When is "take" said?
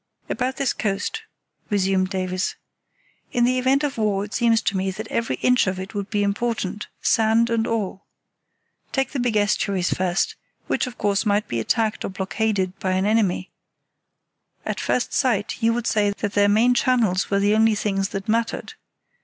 8.91-9.11